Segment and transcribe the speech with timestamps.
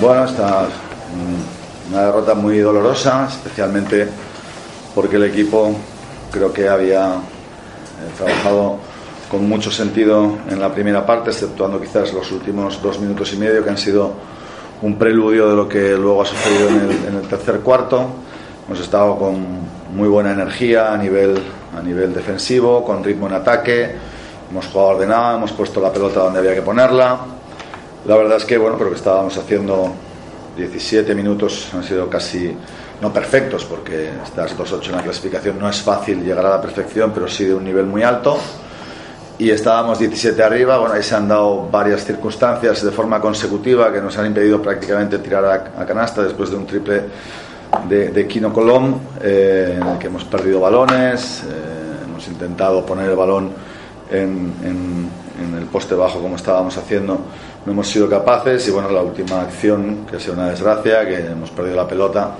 [0.00, 0.66] Bueno, esta
[1.90, 4.06] una derrota muy dolorosa, especialmente
[4.94, 5.74] porque el equipo
[6.30, 7.18] creo que había eh,
[8.16, 8.76] trabajado
[9.28, 13.64] con mucho sentido en la primera parte, exceptuando quizás los últimos dos minutos y medio
[13.64, 14.12] que han sido
[14.82, 18.06] un preludio de lo que luego ha sucedido en el, en el tercer cuarto.
[18.68, 19.44] Hemos estado con
[19.94, 21.42] muy buena energía a nivel,
[21.76, 23.96] a nivel defensivo, con ritmo en ataque,
[24.48, 27.37] hemos jugado ordenado, hemos puesto la pelota donde había que ponerla.
[28.08, 29.92] La verdad es que, bueno, pero que estábamos haciendo
[30.56, 32.56] 17 minutos han sido casi
[33.02, 37.12] no perfectos, porque estas 2-8 en la clasificación no es fácil llegar a la perfección,
[37.12, 38.38] pero sí de un nivel muy alto.
[39.36, 44.00] Y estábamos 17 arriba, bueno, ahí se han dado varias circunstancias de forma consecutiva que
[44.00, 47.02] nos han impedido prácticamente tirar a, canasta después de un triple
[47.90, 53.10] de, de Kino Colom, eh, en el que hemos perdido balones, eh, hemos intentado poner
[53.10, 53.50] el balón
[54.10, 57.20] en, en, en el poste bajo como estábamos haciendo
[57.68, 61.18] no hemos sido capaces y bueno, la última acción, que ha sido una desgracia, que
[61.18, 62.30] hemos perdido la pelota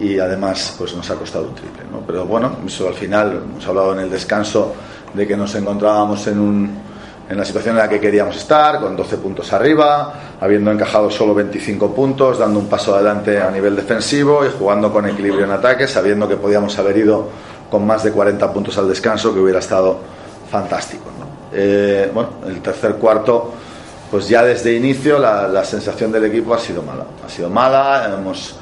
[0.00, 1.82] y además pues nos ha costado un triple.
[1.92, 2.00] ¿no?
[2.06, 4.74] Pero bueno, eso al final, hemos hablado en el descanso
[5.12, 6.78] de que nos encontrábamos en, un,
[7.28, 11.34] en la situación en la que queríamos estar, con 12 puntos arriba, habiendo encajado solo
[11.34, 15.86] 25 puntos, dando un paso adelante a nivel defensivo y jugando con equilibrio en ataque,
[15.86, 17.28] sabiendo que podíamos haber ido
[17.70, 19.98] con más de 40 puntos al descanso, que hubiera estado
[20.50, 21.10] fantástico.
[21.20, 21.26] ¿no?
[21.52, 23.52] Eh, bueno, el tercer cuarto
[24.14, 27.04] pues ya desde inicio la, sensación del equipo ha sido mala.
[27.26, 28.54] Ha sido mala, hemos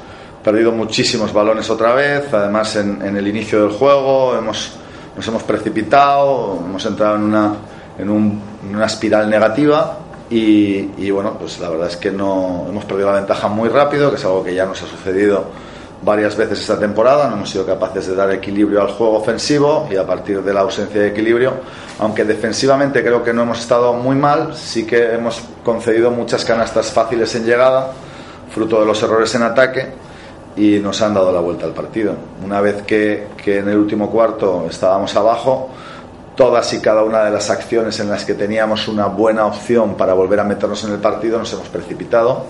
[0.43, 4.71] perdido muchísimos balones otra vez, además en, el inicio del juego hemos,
[5.15, 7.53] nos hemos precipitado, hemos entrado en una,
[7.99, 13.11] en, una espiral negativa y, y, bueno, pues la verdad es que no hemos perdido
[13.11, 15.45] la ventaja muy rápido, que es algo que ya nos ha sucedido
[16.03, 19.95] varias veces esta temporada, no hemos sido capaces de dar equilibrio al juego ofensivo y
[19.95, 21.53] a partir de la ausencia de equilibrio,
[21.99, 26.91] aunque defensivamente creo que no hemos estado muy mal, sí que hemos concedido muchas canastas
[26.91, 27.91] fáciles en llegada,
[28.49, 29.87] fruto de los errores en ataque
[30.57, 32.13] y nos han dado la vuelta al partido.
[32.43, 35.69] Una vez que, que en el último cuarto estábamos abajo,
[36.35, 40.13] todas y cada una de las acciones en las que teníamos una buena opción para
[40.13, 42.45] volver a meternos en el partido nos hemos precipitado,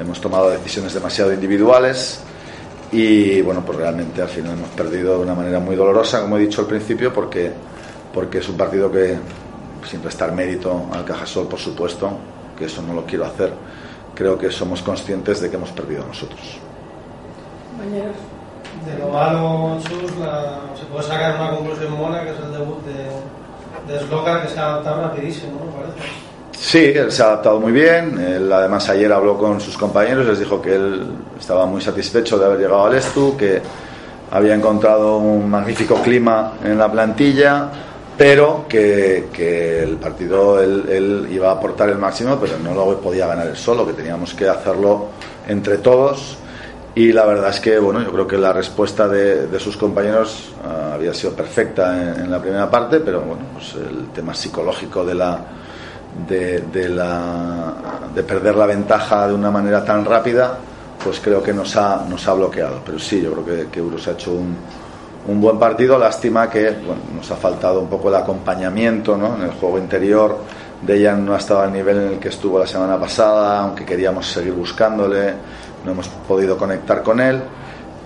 [0.00, 2.20] hemos tomado decisiones demasiado individuales
[2.92, 6.40] y bueno, pues realmente al final hemos perdido de una manera muy dolorosa, como he
[6.40, 7.52] dicho al principio, porque,
[8.12, 9.18] porque es un partido que,
[9.88, 12.10] sin prestar mérito al Cajasol, por supuesto,
[12.56, 13.52] que eso no lo quiero hacer,
[14.14, 16.58] creo que somos conscientes de que hemos perdido nosotros.
[18.86, 22.82] De lo malo, Sus, la, se puede sacar una conclusión mona, que es el debut
[22.84, 25.70] de, de Sloka, que se ha adaptado rapidísimo, ¿no?
[25.72, 26.23] Parece.
[26.64, 28.18] Sí, él se ha adaptado muy bien.
[28.18, 31.02] Él además ayer habló con sus compañeros, les dijo que él
[31.38, 33.60] estaba muy satisfecho de haber llegado al Estu, que
[34.30, 37.68] había encontrado un magnífico clima en la plantilla,
[38.16, 43.26] pero que, que el partido él, iba a aportar el máximo, pero no lo podía
[43.26, 45.08] ganar él solo, que teníamos que hacerlo
[45.46, 46.38] entre todos.
[46.94, 50.54] Y la verdad es que, bueno, yo creo que la respuesta de, de sus compañeros
[50.64, 55.04] uh, había sido perfecta en, en, la primera parte, pero bueno, pues el tema psicológico
[55.04, 55.44] de la
[56.28, 57.74] de, de, la,
[58.14, 60.58] de perder la ventaja de una manera tan rápida,
[61.02, 62.80] pues creo que nos ha, nos ha bloqueado.
[62.84, 64.56] Pero sí, yo creo que, que Euros ha hecho un,
[65.28, 65.98] un buen partido.
[65.98, 69.36] Lástima que bueno, nos ha faltado un poco el acompañamiento ¿no?
[69.36, 70.38] en el juego interior.
[70.82, 74.30] Dejan no ha estado al nivel en el que estuvo la semana pasada, aunque queríamos
[74.30, 75.32] seguir buscándole,
[75.84, 77.40] no hemos podido conectar con él.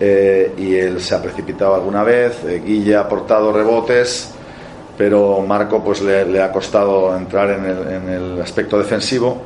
[0.01, 2.45] Eh, y él se ha precipitado alguna vez.
[2.45, 4.33] Eh, Guille ha aportado rebotes
[4.99, 9.41] pero Marco pues le, le ha costado entrar en el, en el, aspecto defensivo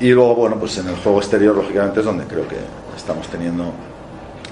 [0.00, 2.56] y luego bueno pues en el juego exterior lógicamente es donde creo que
[2.96, 3.70] estamos teniendo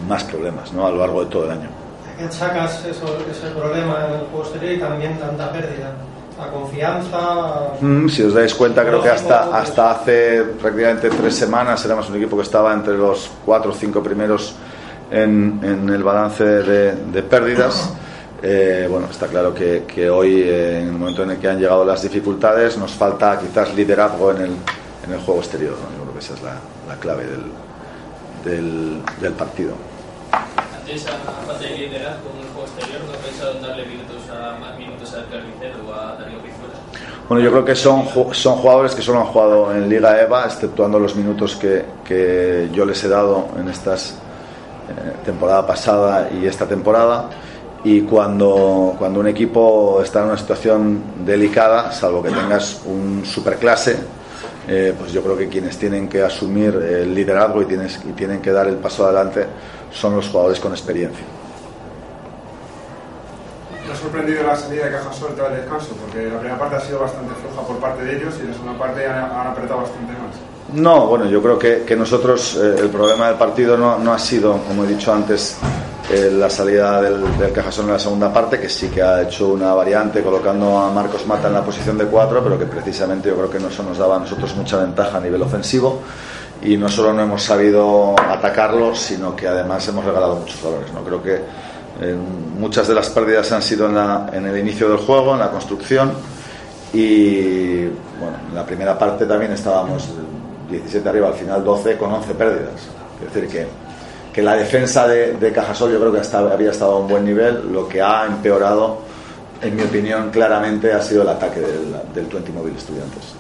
[0.07, 0.87] más problemas ¿no?
[0.87, 1.69] a lo largo de todo el año
[2.07, 5.95] ¿A qué achacas eso, ese problema en el juego exterior y también tanta pérdida?
[6.37, 7.73] ¿La confianza?
[7.81, 12.17] Mm, si os dais cuenta creo que hasta, hasta hace prácticamente tres semanas éramos un
[12.17, 14.55] equipo que estaba entre los cuatro o cinco primeros
[15.11, 17.93] en, en el balance de, de pérdidas
[18.43, 21.59] eh, bueno, está claro que, que hoy, eh, en el momento en el que han
[21.59, 24.57] llegado las dificultades, nos falta quizás liderazgo en el,
[25.05, 25.73] en el juego exterior.
[25.73, 25.97] ¿no?
[25.97, 26.57] Yo creo que esa es la,
[26.87, 27.43] la clave del,
[28.45, 29.75] del, del, partido.
[30.33, 34.23] Ante esa falta de liderazgo en el juego exterior, ¿no ha pensado en darle minutos
[34.31, 36.75] a, más minutos al Carnicero o a Darío Pizuela?
[37.29, 41.01] Bueno, yo creo que son, son jugadores que solo han jugado en Liga EVA, exceptuando
[41.01, 44.13] los minutos que, que yo les he dado en estas
[44.89, 47.29] eh, temporada pasada y esta temporada.
[47.85, 53.97] Y cuando, cuando un equipo está en una situación delicada, salvo que tengas un superclase,
[54.67, 58.43] eh, pues yo creo que quienes tienen que asumir el liderazgo y, tienes, y tienen
[58.43, 59.47] que dar el paso adelante
[59.93, 61.25] son los jugadores con experiencia
[63.91, 65.97] ha sorprendido la salida de Cajasol tras el descanso?
[66.01, 68.55] Porque la primera parte ha sido bastante floja por parte de ellos y en la
[68.55, 70.37] segunda parte han, han apretado bastante más.
[70.73, 74.19] No, bueno, yo creo que, que nosotros eh, el problema del partido no, no, ha
[74.19, 75.57] sido, como he dicho antes,
[76.11, 79.75] eh, la salida del, del, en la segunda parte, que sí que ha hecho una
[79.75, 83.51] variante colocando a Marcos Mata en la posición de cuatro, pero que precisamente yo creo
[83.51, 86.01] que eso nos daba a nosotros mucha ventaja a nivel ofensivo
[86.63, 90.93] y no solo no hemos sabido atacarlo, sino que además hemos regalado muchos valores.
[90.93, 91.05] ¿no?
[91.05, 91.35] Creo que
[92.01, 92.17] eh,
[92.59, 95.51] muchas de las pérdidas han sido en, la, en, el inicio del juego, en la
[95.51, 96.13] construcción
[96.93, 97.85] y
[98.19, 100.09] bueno, en la primera parte también estábamos
[100.71, 102.89] 17 arriba, al final 12 con 11 pérdidas.
[103.21, 103.88] Es decir, que,
[104.39, 107.25] que la defensa de, de Cajasol yo creo que hasta, había estado a un buen
[107.25, 109.01] nivel, lo que ha empeorado,
[109.61, 113.35] en mi opinión, claramente ha sido el ataque del, del 20 Móvil Estudiantes.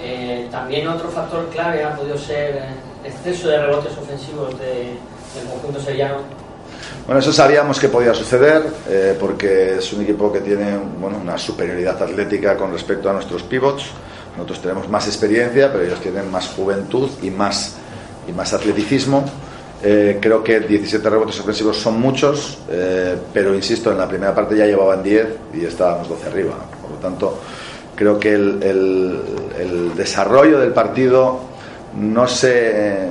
[0.00, 2.62] Eh, también otro factor clave ha podido ser
[3.04, 4.96] el exceso de rebotes ofensivos de,
[5.34, 6.20] del conjunto sevillano
[7.04, 11.36] bueno, eso sabíamos que podía suceder eh, porque es un equipo que tiene bueno, una
[11.36, 13.84] superioridad atlética con respecto a nuestros pivots.
[14.36, 17.76] Nosotros tenemos más experiencia, pero ellos tienen más juventud y más,
[18.28, 19.24] y más atleticismo.
[19.82, 24.56] Eh, creo que 17 rebotes ofensivos son muchos, eh, pero insisto, en la primera parte
[24.56, 26.54] ya llevaban 10 y estábamos 12 arriba.
[26.80, 27.38] Por lo tanto,
[27.94, 29.22] creo que el,
[29.96, 31.40] desarrollo del partido
[31.98, 33.08] no se,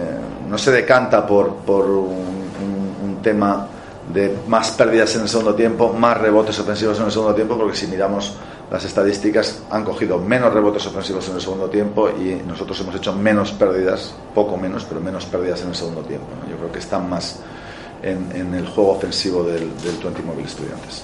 [0.47, 3.67] no se decanta por, por un tema
[4.13, 7.75] de más pérdidas en el segundo tiempo, más rebotes ofensivos en el segundo tiempo, porque
[7.75, 8.33] si miramos
[8.71, 13.13] las estadísticas han cogido menos rebotes ofensivos en el segundo tiempo y nosotros hemos hecho
[13.13, 16.27] menos pérdidas, poco menos, pero menos pérdidas en el segundo tiempo.
[16.49, 17.39] Yo creo que están más
[18.01, 21.03] en, en el juego ofensivo del, del 20 Móvil Estudiantes.